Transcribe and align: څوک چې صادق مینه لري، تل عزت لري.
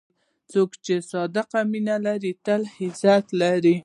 څوک 0.51 0.69
چې 0.85 0.95
صادق 1.11 1.49
مینه 1.71 1.95
لري، 2.05 2.31
تل 2.45 2.61
عزت 2.79 3.25
لري. 3.41 3.75